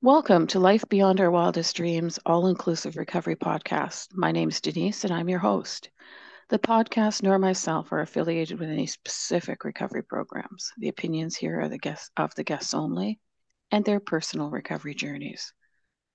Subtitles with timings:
[0.00, 4.14] Welcome to Life Beyond Our Wildest Dreams, all inclusive recovery podcast.
[4.14, 5.90] My name is Denise and I'm your host.
[6.50, 10.70] The podcast nor myself are affiliated with any specific recovery programs.
[10.78, 13.18] The opinions here are the guests of the guests only
[13.72, 15.52] and their personal recovery journeys.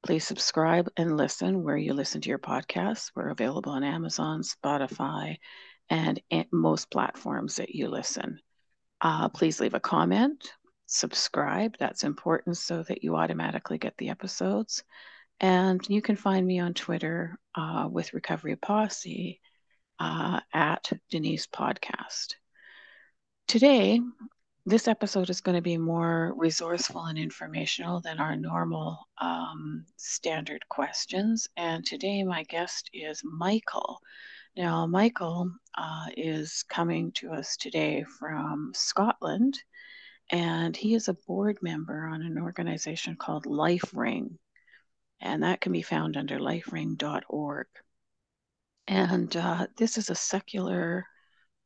[0.05, 3.11] Please subscribe and listen where you listen to your podcasts.
[3.13, 5.39] We're available on Amazon, Spotify,
[5.89, 6.21] and
[6.53, 8.39] most platforms that you listen.
[9.01, 10.53] Uh, please leave a comment
[10.93, 11.75] subscribe.
[11.79, 14.83] That's important so that you automatically get the episodes.
[15.39, 19.41] And you can find me on Twitter uh, with Recovery Posse
[19.99, 22.35] uh, at Denise Podcast.
[23.47, 23.99] Today,
[24.65, 30.61] this episode is going to be more resourceful and informational than our normal um, standard
[30.69, 31.47] questions.
[31.57, 33.99] And today, my guest is Michael.
[34.55, 39.59] Now, Michael uh, is coming to us today from Scotland
[40.33, 44.31] and he is a board member on an organization called LifeRing,
[45.21, 47.67] and that can be found under lifering.org.
[48.87, 51.05] And uh, this is a secular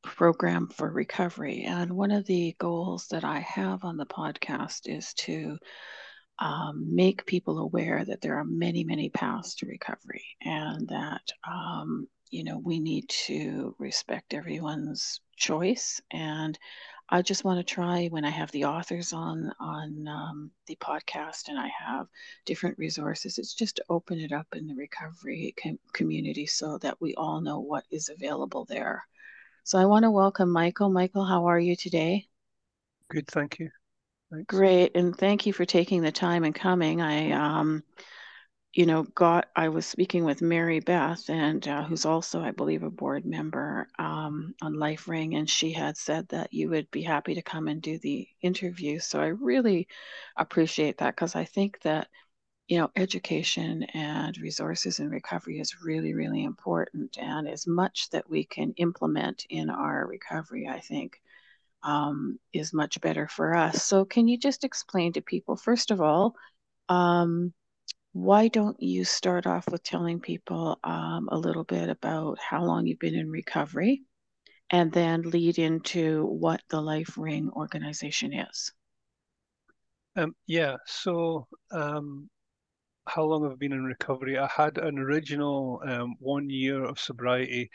[0.04, 1.64] program for recovery.
[1.64, 5.58] And one of the goals that I have on the podcast is to
[6.40, 12.06] um, make people aware that there are many, many paths to recovery and that, um,
[12.32, 16.60] you know, we need to respect everyone's choice and
[17.10, 21.48] I just want to try when I have the authors on on um, the podcast
[21.48, 22.08] and I have
[22.46, 23.38] different resources.
[23.38, 27.40] It's just to open it up in the recovery com- community so that we all
[27.40, 29.04] know what is available there.
[29.64, 30.90] So I want to welcome Michael.
[30.90, 32.26] Michael, how are you today?
[33.10, 33.70] Good, thank you.
[34.32, 34.46] Thanks.
[34.48, 37.02] Great, and thank you for taking the time and coming.
[37.02, 37.84] I um,
[38.78, 42.84] you know, got I was speaking with Mary Beth, and uh, who's also, I believe,
[42.84, 47.34] a board member um, on LifeRing, and she had said that you would be happy
[47.34, 49.00] to come and do the interview.
[49.00, 49.88] So I really
[50.38, 52.08] appreciate that because I think that
[52.68, 58.30] you know education and resources in recovery is really really important and as much that
[58.30, 61.22] we can implement in our recovery i think
[61.84, 66.02] um, is much better for us so can you just explain to people first of
[66.02, 66.36] all
[66.90, 67.54] um,
[68.18, 72.88] why don't you start off with telling people um, a little bit about how long
[72.88, 74.02] you've been in recovery
[74.72, 78.72] and then lead into what the LifeRing organization is?
[80.16, 82.28] Um, yeah, so um,
[83.06, 84.40] how long have I been in recovery?
[84.40, 87.70] I had an original um, one year of sobriety.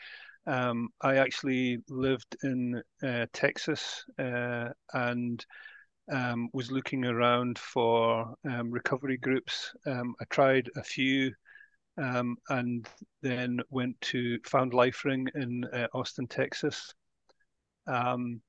[0.45, 5.45] Um, I actually lived in uh, Texas uh, and
[6.11, 9.71] um, was looking around for um, recovery groups.
[9.85, 11.31] Um, I tried a few
[11.97, 12.87] um, and
[13.21, 16.93] then went to found LifeRing in uh, Austin, Texas,
[17.87, 18.41] um,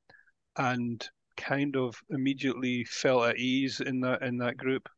[0.56, 1.06] and
[1.36, 4.88] kind of immediately felt at ease in that in that group.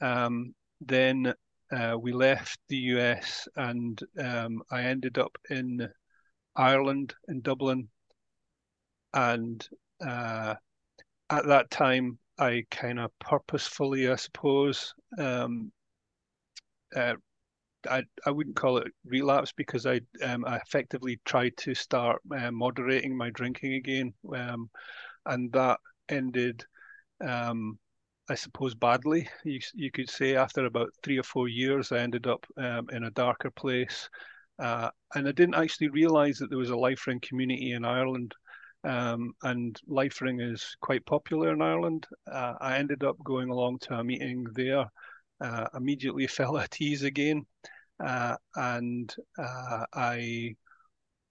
[0.00, 1.32] Um, then
[1.72, 4.00] uh, we left the US and
[4.70, 5.88] I ended up in
[6.54, 7.88] Ireland in Dublin,
[9.14, 9.66] and
[10.04, 10.54] uh,
[11.30, 15.72] at that time, I kind of purposefully, I suppose, um,
[16.94, 17.14] uh,
[17.88, 22.50] I I wouldn't call it relapse because I um, I effectively tried to start uh,
[22.50, 24.70] moderating my drinking again, um,
[25.26, 25.78] and that
[26.08, 26.64] ended,
[27.26, 27.78] um,
[28.30, 29.28] I suppose, badly.
[29.44, 33.04] You you could say after about three or four years, I ended up um, in
[33.04, 34.08] a darker place,
[34.58, 38.34] uh, and I didn't actually realise that there was a life ring community in Ireland
[38.84, 42.06] um, and LifeRing is quite popular in Ireland.
[42.30, 44.86] Uh, I ended up going along to a meeting there,
[45.40, 47.46] uh, immediately fell at ease again,
[48.04, 50.54] uh, and uh, I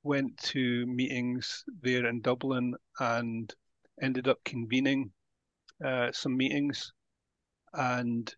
[0.03, 3.53] went to meetings there in Dublin and
[4.01, 5.11] ended up convening
[5.83, 6.91] uh, some meetings.
[7.73, 8.33] And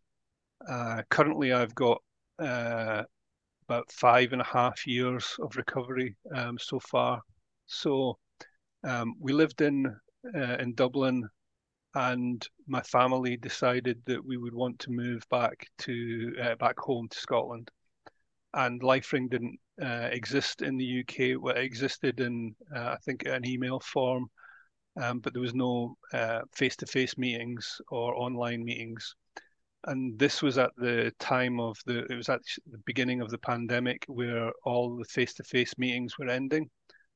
[0.67, 2.01] uh, currently, I've got
[2.39, 7.21] about five and a half years of recovery um, so far.
[7.67, 8.17] So
[8.83, 9.95] um, we lived in
[10.35, 11.27] uh, in Dublin,
[11.95, 17.07] and my family decided that we would want to move back to uh, back home
[17.09, 17.69] to Scotland.
[18.53, 21.41] And LifeRing didn't uh, exist in the UK.
[21.41, 24.27] Well, it existed in uh, I think an email form,
[25.01, 29.15] um, but there was no uh, face-to-face meetings or online meetings.
[29.85, 33.37] And this was at the time of the it was at the beginning of the
[33.37, 36.69] pandemic where all the face-to-face meetings were ending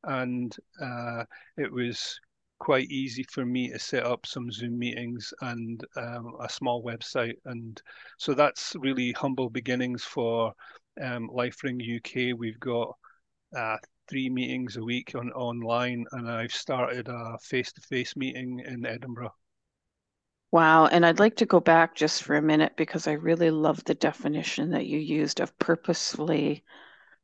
[0.04, 1.24] and uh,
[1.58, 2.20] it was
[2.60, 7.36] quite easy for me to set up some Zoom meetings and um, a small website.
[7.46, 7.82] And
[8.18, 10.54] so that's really humble beginnings for
[11.02, 12.38] um, LifeRing UK.
[12.38, 12.96] We've got
[13.56, 13.78] uh,
[14.10, 19.34] three meetings a week on online, and I've started a face-to-face meeting in Edinburgh.
[20.52, 20.86] Wow.
[20.86, 23.96] And I'd like to go back just for a minute because I really love the
[23.96, 26.64] definition that you used of purposefully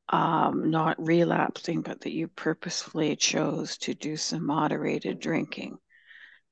[0.09, 5.77] um, not relapsing, but that you purposefully chose to do some moderated drinking.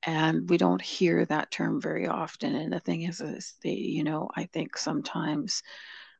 [0.06, 2.54] And we don't hear that term very often.
[2.54, 5.62] And the thing is, is the, you know, I think sometimes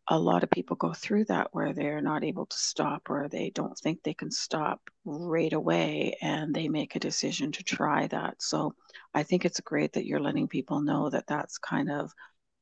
[0.09, 3.51] a lot of people go through that where they're not able to stop or they
[3.51, 8.35] don't think they can stop right away and they make a decision to try that.
[8.43, 8.75] So
[9.15, 12.11] I think it's great that you're letting people know that that's kind of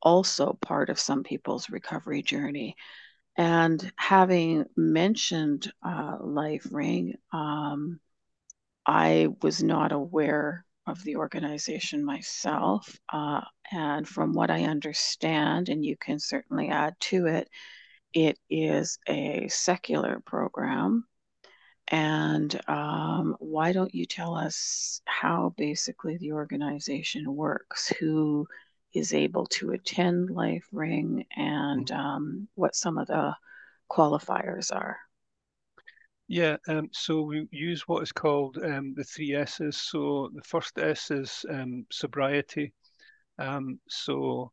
[0.03, 2.77] also part of some people's recovery journey.
[3.37, 8.01] And having mentioned uh, Life Ring, um,
[8.87, 12.99] I was not aware of the organization myself.
[13.13, 13.43] Uh,
[13.73, 17.51] and from what I understand, and you can certainly add to it,
[18.15, 21.05] it is a secular program.
[21.89, 27.89] And um, why don't you tell us how basically the organization works?
[28.01, 28.47] Who
[28.99, 32.01] is able to attend Life Ring and mm-hmm.
[32.01, 33.35] um, what some of the
[33.91, 34.99] qualifiers are?
[36.29, 39.77] Yeah, um, so we use what is called um, the three S's.
[39.77, 42.73] So the first S is um, sobriety.
[43.39, 44.51] Um, so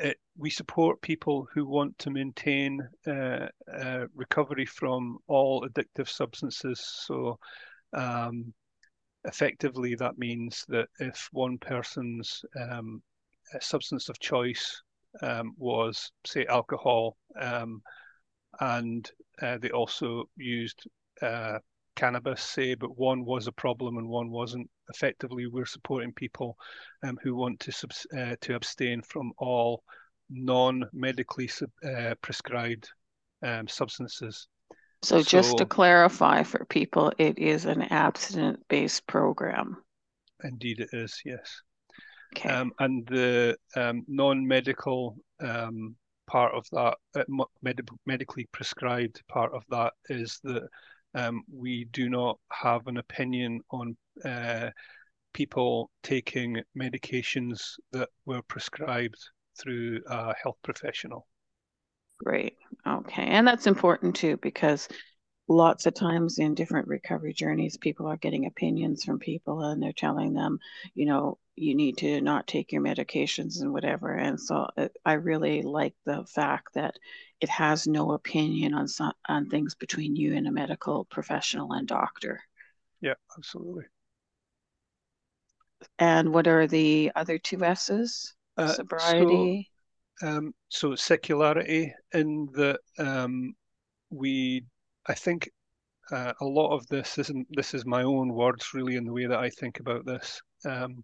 [0.00, 6.80] it, we support people who want to maintain uh, uh, recovery from all addictive substances.
[6.80, 7.38] So
[7.92, 8.52] um,
[9.24, 13.00] effectively, that means that if one person's um,
[13.60, 14.82] substance of choice
[15.56, 17.16] was, say, alcohol,
[18.60, 19.10] and
[19.40, 20.82] uh, they also used
[21.20, 21.58] uh,
[21.96, 24.68] cannabis, say, but one was a problem and one wasn't.
[24.88, 26.56] Effectively, we're supporting people
[27.02, 29.82] um, who want to subs- uh, to abstain from all
[30.28, 32.88] non-medically sub- uh, prescribed
[33.42, 34.48] um, substances.
[35.02, 39.78] So, so, just to clarify for people, it is an abstinent-based program.
[40.44, 41.20] Indeed, it is.
[41.24, 41.62] Yes.
[42.36, 42.48] Okay.
[42.48, 45.94] Um, and the um, non-medical um,
[46.26, 47.24] part of that, uh,
[47.62, 50.66] med- medically prescribed part of that, is that
[51.14, 54.70] um, we do not have an opinion on uh,
[55.34, 59.18] people taking medications that were prescribed
[59.60, 61.26] through a health professional.
[62.18, 62.56] Great.
[62.86, 63.24] Okay.
[63.24, 64.88] And that's important too, because
[65.48, 69.92] lots of times in different recovery journeys, people are getting opinions from people and they're
[69.92, 70.58] telling them,
[70.94, 74.12] you know, you need to not take your medications and whatever.
[74.12, 76.96] And so uh, I really like the fact that
[77.40, 81.86] it has no opinion on some, on things between you and a medical professional and
[81.86, 82.40] doctor.
[83.00, 83.84] Yeah, absolutely.
[85.98, 88.34] And what are the other two S's?
[88.56, 89.68] Uh, Sobriety.
[90.18, 93.54] So, um, so secularity in that um,
[94.10, 94.64] we,
[95.06, 95.50] I think,
[96.10, 97.46] uh, a lot of this isn't.
[97.50, 100.40] This is my own words, really, in the way that I think about this.
[100.64, 101.02] Um,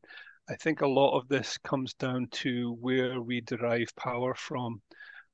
[0.50, 4.80] I think a lot of this comes down to where we derive power from.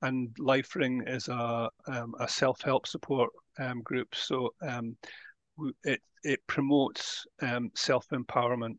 [0.02, 4.14] And LifeRing is a, um, a self-help support um, group.
[4.14, 4.96] So um,
[5.84, 8.76] it, it promotes um, self-empowerment.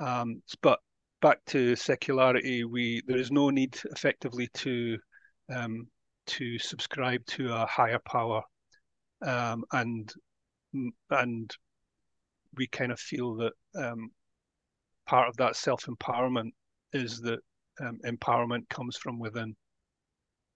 [0.00, 0.78] Um, but
[1.20, 4.98] back to secularity, we there is no need effectively to
[5.52, 5.88] um,
[6.26, 8.42] to subscribe to a higher power,
[9.22, 10.12] and
[11.10, 11.56] and
[12.54, 13.52] we kind of feel that
[15.08, 16.52] part of that self empowerment
[16.92, 17.40] is that
[17.80, 19.56] um, empowerment comes from within.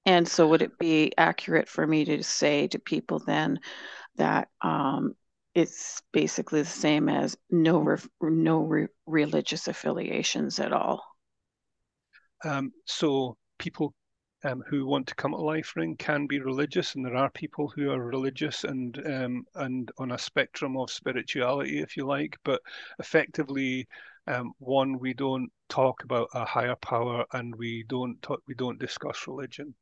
[0.05, 3.59] And so, would it be accurate for me to say to people then
[4.17, 5.15] that um,
[5.55, 11.03] it's basically the same as no re- no re- religious affiliations at all?
[12.45, 13.95] Um, so people
[14.45, 17.69] um, who want to come to Life Ring can be religious, and there are people
[17.69, 22.37] who are religious and um, and on a spectrum of spirituality, if you like.
[22.45, 22.61] But
[22.99, 23.87] effectively,
[24.27, 28.79] um, one, we don't talk about a higher power, and we don't talk, we don't
[28.79, 29.75] discuss religion.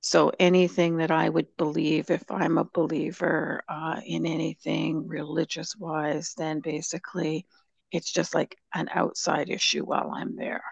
[0.00, 6.34] So anything that I would believe, if I'm a believer uh, in anything religious wise,
[6.34, 7.46] then basically
[7.90, 10.62] it's just like an outside issue while I'm there.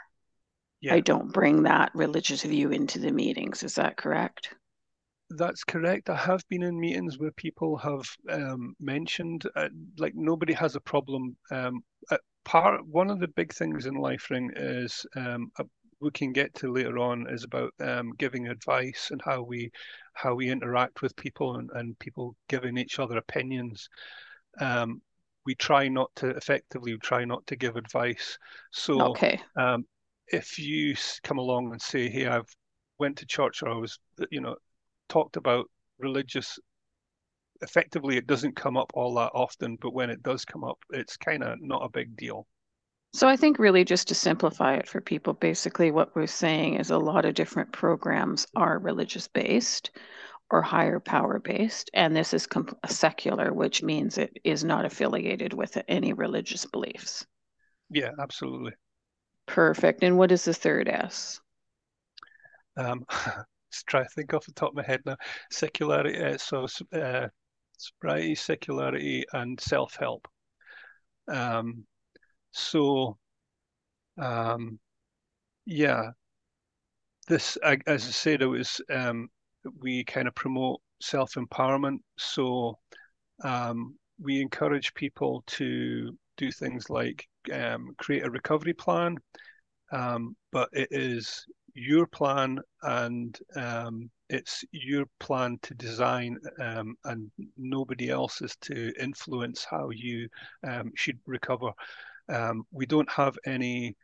[0.81, 0.95] Yeah.
[0.95, 3.63] I don't bring that religious view into the meetings.
[3.63, 4.55] Is that correct?
[5.31, 6.09] That's correct.
[6.09, 9.69] I have been in meetings where people have um, mentioned, uh,
[9.99, 11.83] like nobody has a problem um,
[12.47, 15.51] part one of the big things in life ring is um,
[16.01, 19.71] we can get to later on is about um, giving advice and how we
[20.15, 23.89] how we interact with people and, and people giving each other opinions
[24.61, 25.03] um,
[25.45, 28.39] we try not to effectively try not to give advice
[28.71, 29.41] so okay.
[29.57, 29.85] um,
[30.29, 32.55] if you come along and say hey i've
[33.01, 33.99] went to church or i was
[34.31, 34.55] you know
[35.09, 36.59] talked about religious
[37.63, 41.17] effectively it doesn't come up all that often, but when it does come up, it's
[41.17, 42.47] kind of not a big deal.
[43.13, 46.91] So I think really just to simplify it for people, basically what we're saying is
[46.91, 49.91] a lot of different programs are religious based
[50.51, 52.47] or higher power based, and this is
[52.87, 57.27] secular, which means it is not affiliated with any religious beliefs.
[57.91, 58.73] Yeah, absolutely.
[59.47, 60.03] Perfect.
[60.03, 61.41] And what is the third S?
[62.77, 65.17] Um, let's try to think off the top of my head now.
[65.51, 67.29] Secularity, uh, so uh,
[67.77, 70.27] sobriety, secularity, and self-help.
[71.29, 71.85] Um,
[72.53, 73.19] so,
[74.19, 74.79] um,
[75.65, 76.11] yeah,
[77.29, 79.29] this, as I said, it was um,
[79.81, 81.99] we kind of promote self-empowerment.
[82.19, 82.79] So
[83.45, 89.17] um, we encourage people to do things like um, create a recovery plan,
[89.93, 93.39] um, but it is your plan and
[94.29, 100.29] it's your plan to design um, and nobody else is to influence how you
[100.67, 101.71] um, should recover.
[102.29, 103.97] Um, we don't have any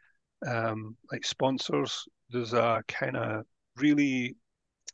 [0.47, 2.05] um, like sponsors.
[2.31, 3.45] There's a kind of
[3.77, 4.37] really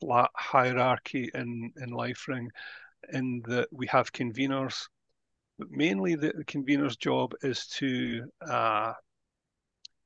[0.00, 2.46] flat hierarchy in, in LifeRing
[3.12, 4.88] in that we have conveners
[5.58, 8.92] but mainly the, the convener's job is to uh,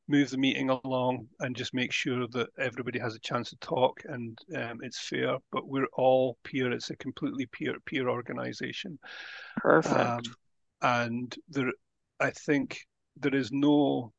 [0.08, 4.00] move the meeting along and just make sure that everybody has a chance to talk
[4.06, 5.36] and um, it's fair.
[5.50, 6.72] But we're all peer.
[6.72, 8.98] It's a completely peer peer organization.
[9.56, 9.96] Perfect.
[9.96, 10.22] Um,
[10.82, 11.72] and there,
[12.20, 12.80] I think
[13.16, 14.12] there is no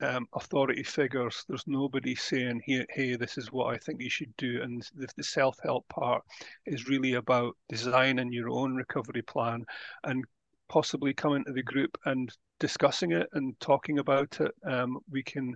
[0.00, 1.44] um, authority figures.
[1.48, 5.08] There's nobody saying, "Hey, hey, this is what I think you should do." And the,
[5.16, 6.22] the self-help part
[6.66, 9.64] is really about designing your own recovery plan
[10.04, 10.24] and
[10.68, 14.52] possibly coming to the group and discussing it and talking about it.
[14.64, 15.54] Um, we can,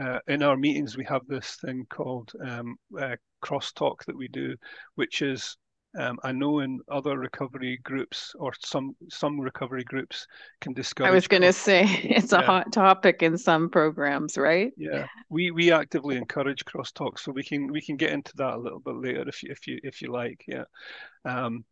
[0.00, 4.54] uh, in our meetings, we have this thing called um, uh, crosstalk that we do,
[4.94, 5.56] which is
[5.98, 10.26] um, I know in other recovery groups or some some recovery groups
[10.60, 11.06] can discuss.
[11.06, 14.72] I was going to say it's a hot topic in some programs, right?
[14.76, 18.58] Yeah, we we actively encourage crosstalk, so we can we can get into that a
[18.58, 20.44] little bit later if you if you if you like.
[20.46, 20.64] Yeah,
[21.24, 21.64] um,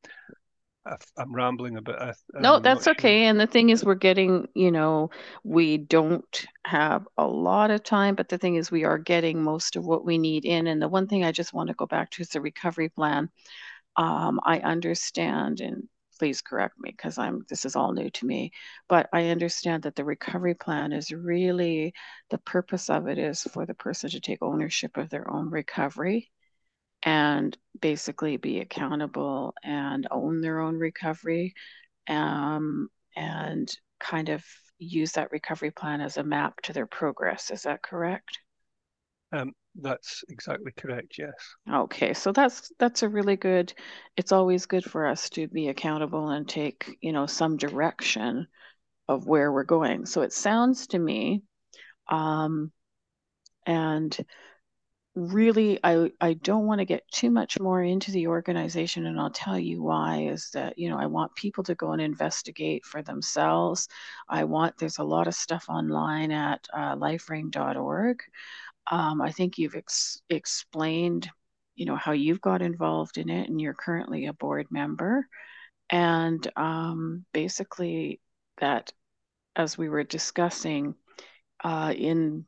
[1.18, 1.96] I'm rambling a bit.
[1.96, 3.22] I, no, that's okay.
[3.22, 3.30] Sure.
[3.30, 5.10] And the thing is, we're getting, you know,
[5.44, 9.76] we don't have a lot of time, but the thing is, we are getting most
[9.76, 10.66] of what we need in.
[10.66, 13.30] And the one thing I just want to go back to is the recovery plan.
[13.96, 15.88] Um, I understand, and
[16.18, 18.52] please correct me because I'm this is all new to me,
[18.88, 21.94] but I understand that the recovery plan is really
[22.30, 26.30] the purpose of it is for the person to take ownership of their own recovery
[27.06, 31.54] and basically be accountable and own their own recovery
[32.08, 34.44] um, and kind of
[34.78, 37.50] use that recovery plan as a map to their progress.
[37.50, 38.40] Is that correct?
[39.32, 41.16] Um, that's exactly correct.
[41.16, 41.32] Yes.
[41.70, 43.72] Okay, so that's that's a really good.
[44.16, 48.48] It's always good for us to be accountable and take you know some direction
[49.08, 50.06] of where we're going.
[50.06, 51.42] So it sounds to me,
[52.08, 52.72] um,
[53.64, 54.16] and
[55.16, 59.30] really I, I don't want to get too much more into the organization and i'll
[59.30, 63.02] tell you why is that you know i want people to go and investigate for
[63.02, 63.88] themselves.
[64.28, 68.22] I want there's a lot of stuff online at uh, lifering.org
[68.90, 71.30] um, i think you've ex- explained
[71.76, 75.28] you know how you've got involved in it and you're currently a board member.
[75.90, 78.20] And um, basically
[78.58, 78.92] that
[79.54, 80.94] as we were discussing
[81.62, 82.46] uh, in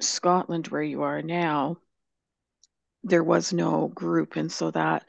[0.00, 1.78] Scotland, where you are now,
[3.02, 4.36] there was no group.
[4.36, 5.08] And so that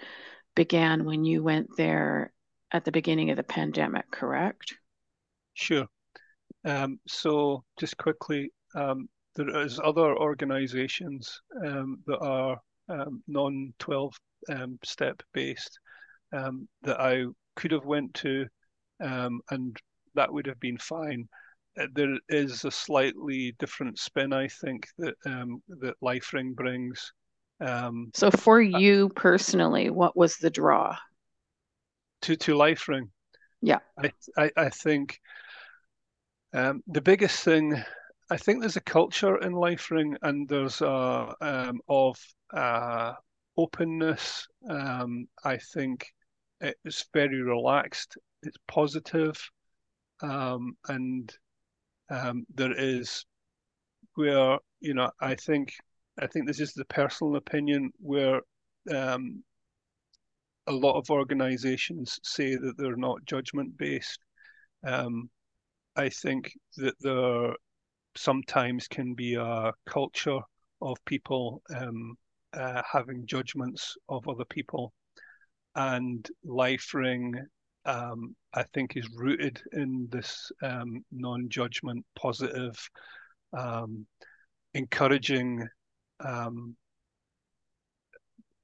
[0.55, 2.33] began when you went there
[2.71, 4.73] at the beginning of the pandemic, correct?
[5.53, 5.87] Sure.
[6.65, 12.57] Um, so, just quickly, um, there is other organizations um, that are
[12.89, 14.13] um, non 12
[14.49, 15.79] um, step based
[16.33, 17.25] um, that I
[17.55, 18.45] could have went to
[18.99, 19.77] and
[20.15, 21.27] that would have been fine
[21.93, 27.11] there is a slightly different spin, I think, that um, that LifeRing brings.
[27.59, 30.95] Um, so, for you personally, what was the draw
[32.23, 33.09] to to LifeRing?
[33.61, 35.19] Yeah, I I, I think
[36.53, 37.81] um, the biggest thing.
[38.29, 42.17] I think there's a culture in LifeRing, and there's a um, of
[42.53, 43.13] uh,
[43.55, 44.47] openness.
[44.69, 46.05] Um, I think
[46.59, 48.17] it's very relaxed.
[48.43, 49.39] It's positive,
[50.21, 51.33] um, and
[52.09, 53.25] um, there is
[54.15, 55.73] where you know I think
[56.19, 58.41] I think this is the personal opinion where
[58.93, 59.43] um,
[60.67, 64.19] a lot of organizations say that they're not judgment based.
[64.85, 65.29] Um,
[65.95, 67.53] I think that there
[68.15, 70.39] sometimes can be a culture
[70.81, 72.17] of people um,
[72.53, 74.93] uh, having judgments of other people,
[75.75, 77.33] and LifeRing
[77.87, 82.75] um, I think is rooted in this um, non-judgment, positive,
[83.57, 84.05] um,
[84.73, 85.67] encouraging
[86.19, 86.75] um,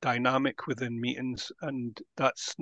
[0.01, 2.53] dynamic within meetings, and that's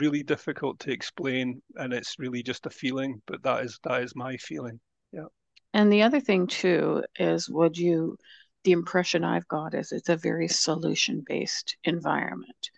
[0.00, 3.22] really difficult to explain, and it's really just a feeling.
[3.26, 4.80] But that is that is my feeling.
[5.12, 5.26] Yeah.
[5.72, 8.18] And the other thing too is, would you?
[8.64, 12.70] The impression I've got is it's a very solution-based environment,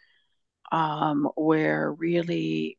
[0.72, 2.78] um, where really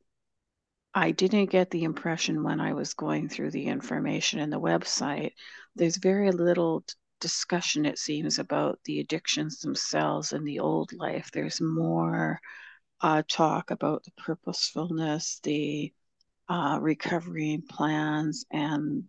[0.95, 5.33] I didn't get the impression when I was going through the information in the website.
[5.75, 6.85] There's very little
[7.19, 11.29] discussion, it seems, about the addictions themselves and the old life.
[11.33, 12.39] There's more
[13.01, 15.91] uh, talk about the purposefulness, the
[16.47, 19.03] uh, recovery plans, and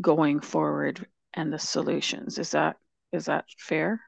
[0.00, 2.38] going forward and the solutions.
[2.38, 2.76] Is that
[3.12, 4.00] is that fair?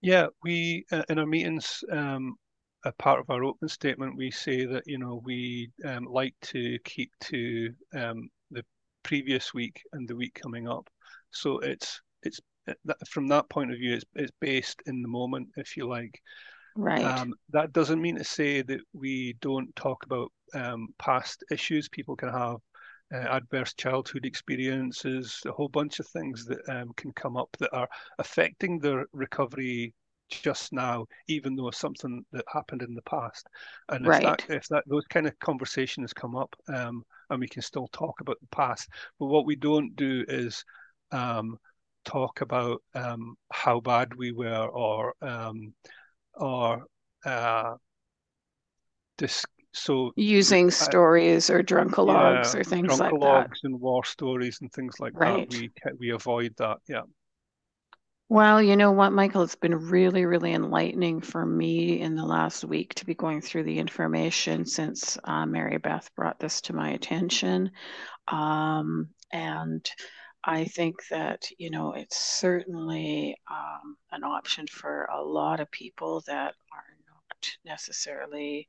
[0.00, 2.36] Yeah, we uh, in our meetings, um,
[2.84, 6.78] a part of our open statement, we say that you know we um, like to
[6.84, 8.64] keep to um, the
[9.02, 10.88] previous week and the week coming up.
[11.30, 12.40] So it's it's
[13.08, 16.20] from that point of view, it's, it's based in the moment, if you like.
[16.76, 17.04] Right.
[17.04, 21.88] Um, that doesn't mean to say that we don't talk about um, past issues.
[21.88, 22.56] People can have
[23.12, 27.74] uh, adverse childhood experiences, a whole bunch of things that um, can come up that
[27.74, 29.92] are affecting their recovery
[30.30, 33.46] just now, even though something that happened in the past.
[33.88, 34.22] And right.
[34.22, 37.88] if that if that those kind of conversations come up, um, and we can still
[37.88, 38.88] talk about the past,
[39.18, 40.64] but what we don't do is
[41.10, 41.58] um,
[42.04, 45.72] talk about um, how bad we were or um,
[46.34, 46.86] or
[47.24, 47.74] uh,
[49.18, 54.70] this so using stories or drunkalogs yeah, or things like that and war stories and
[54.72, 55.48] things like right.
[55.48, 57.00] that we we avoid that yeah
[58.28, 59.42] well, you know what, Michael?
[59.42, 63.64] It's been really, really enlightening for me in the last week to be going through
[63.64, 67.70] the information since uh, Mary Beth brought this to my attention.
[68.28, 69.88] Um, and
[70.44, 76.22] I think that, you know, it's certainly um, an option for a lot of people
[76.26, 78.66] that are not necessarily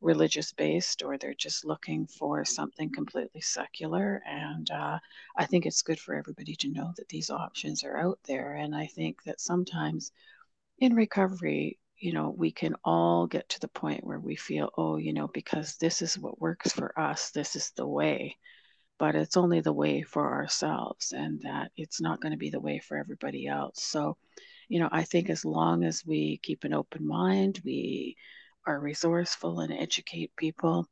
[0.00, 4.22] religious based or they're just looking for something completely secular.
[4.26, 4.98] And uh,
[5.36, 8.54] I think it's good for everybody to know that these options are out there.
[8.54, 10.12] And I think that sometimes
[10.78, 14.96] in recovery, you know, we can all get to the point where we feel, oh,
[14.96, 18.36] you know, because this is what works for us, this is the way
[19.00, 22.60] but it's only the way for ourselves and that it's not going to be the
[22.60, 23.82] way for everybody else.
[23.82, 24.18] So,
[24.68, 28.18] you know, I think as long as we keep an open mind, we
[28.66, 30.86] are resourceful and educate people,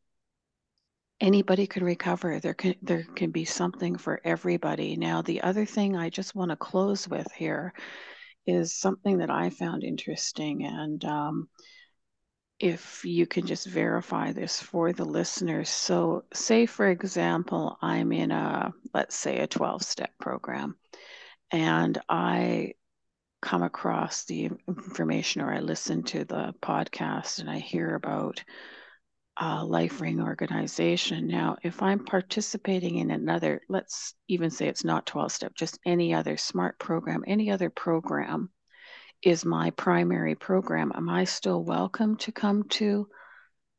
[1.20, 2.40] anybody can recover.
[2.40, 4.96] There can there can be something for everybody.
[4.96, 7.72] Now, the other thing I just want to close with here
[8.46, 11.48] is something that I found interesting and um,
[12.58, 15.68] if you can just verify this for the listeners.
[15.68, 20.76] So, say for example, I'm in a, let's say, a 12 step program,
[21.52, 22.72] and I
[23.40, 28.42] come across the information or I listen to the podcast and I hear about
[29.40, 31.28] a life ring organization.
[31.28, 36.12] Now, if I'm participating in another, let's even say it's not 12 step, just any
[36.12, 38.50] other smart program, any other program
[39.22, 43.08] is my primary program, am I still welcome to come to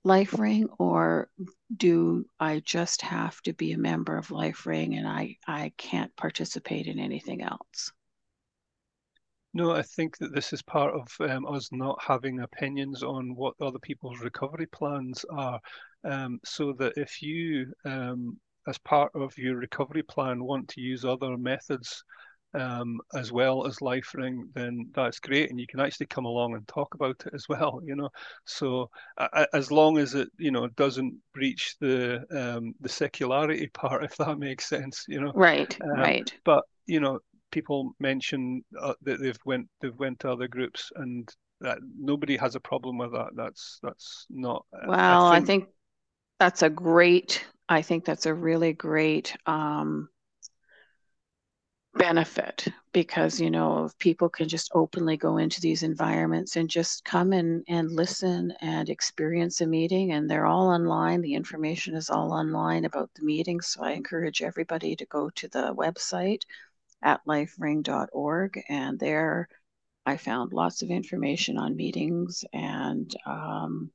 [0.06, 1.30] Life Ring or
[1.76, 6.15] do I just have to be a member of Life Ring and I, I can't
[6.15, 7.91] participate in anything else?
[9.53, 13.55] No, I think that this is part of um, us not having opinions on what
[13.59, 15.59] other people's recovery plans are.
[16.03, 21.03] Um, so that if you, um, as part of your recovery plan, want to use
[21.03, 22.03] other methods
[22.53, 26.55] um, as well as Life Ring, then that's great, and you can actually come along
[26.55, 27.79] and talk about it as well.
[27.83, 28.09] You know,
[28.45, 34.03] so uh, as long as it you know doesn't breach the um, the secularity part,
[34.05, 35.05] if that makes sense.
[35.07, 36.33] You know, right, um, right.
[36.43, 37.19] But you know,
[37.51, 41.29] people mention uh, that they've went they've went to other groups, and
[41.62, 43.29] that nobody has a problem with that.
[43.35, 44.65] That's that's not.
[44.88, 45.69] Well, I think, I think
[46.39, 47.45] that's a great.
[47.67, 49.35] I think that's a really great.
[49.45, 50.09] Um,
[51.95, 57.03] benefit because you know if people can just openly go into these environments and just
[57.03, 62.09] come and and listen and experience a meeting and they're all online the information is
[62.09, 66.43] all online about the meeting so i encourage everybody to go to the website
[67.03, 69.47] at lifering.org and there
[70.05, 73.91] i found lots of information on meetings and um,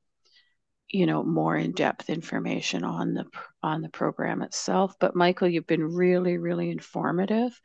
[0.89, 3.25] you know more in-depth information on the
[3.63, 7.59] on the program itself but michael you've been really really informative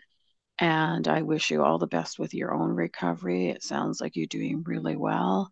[0.60, 3.48] and I wish you all the best with your own recovery.
[3.48, 5.50] It sounds like you're doing really well.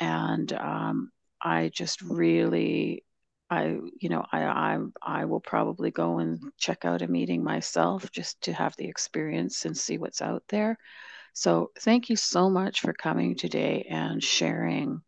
[0.00, 3.04] And um, I just really
[3.50, 8.10] I, you know, I, I, I will probably go and check out a meeting myself
[8.10, 10.78] just to have the experience and see what's out there.
[11.32, 15.00] So thank you so much for coming today and sharing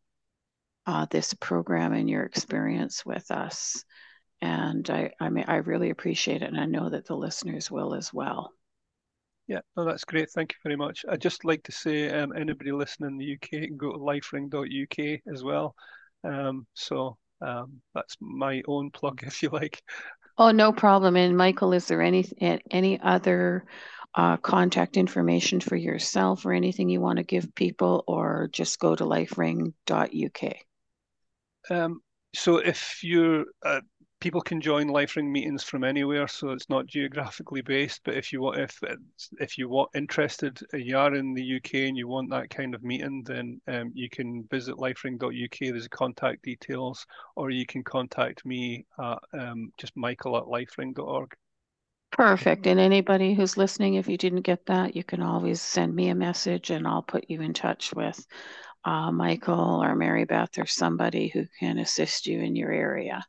[0.86, 3.84] uh, this program and your experience with us.
[4.40, 7.94] And I, I mean, I really appreciate it, and I know that the listeners will
[7.94, 8.52] as well.
[9.46, 10.30] Yeah, no, that's great.
[10.30, 11.04] Thank you very much.
[11.08, 15.20] I'd just like to say, um, anybody listening in the UK can go to lifering.uk
[15.30, 15.74] as well.
[16.24, 19.82] Um, so um, that's my own plug, if you like.
[20.38, 21.16] Oh, no problem.
[21.16, 22.24] And Michael, is there any
[22.70, 23.64] any other
[24.14, 28.94] uh, contact information for yourself or anything you want to give people, or just go
[28.94, 30.54] to lifering.uk?
[31.68, 32.00] Um,
[32.34, 33.80] so if you're uh,
[34.20, 38.02] people can join LifeRing meetings from anywhere, so it's not geographically based.
[38.04, 38.80] But if you want, if
[39.38, 42.74] if you want interested, uh, you are in the UK and you want that kind
[42.74, 45.58] of meeting, then um, you can visit lifering.uk.
[45.60, 51.34] There's contact details, or you can contact me at um, just Michael at lifering.org.
[52.12, 52.66] Perfect.
[52.66, 56.14] And anybody who's listening, if you didn't get that, you can always send me a
[56.14, 58.26] message and I'll put you in touch with
[58.84, 63.24] uh, Michael or Mary Beth or somebody who can assist you in your area.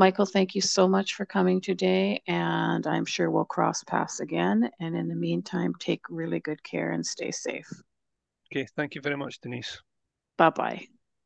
[0.00, 4.70] Michael, thank you so much for coming today, and I'm sure we'll cross paths again.
[4.80, 7.70] And in the meantime, take really good care and stay safe.
[8.50, 9.82] Okay, thank you very much, Denise.
[10.38, 10.86] Bye bye.